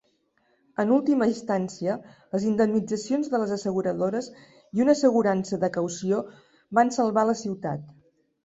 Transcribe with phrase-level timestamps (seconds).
[0.83, 1.97] En última instància,
[2.31, 4.31] les indemnitzacions de les asseguradores
[4.79, 6.23] i una assegurança de caució
[6.81, 7.87] van salvar la ciutat.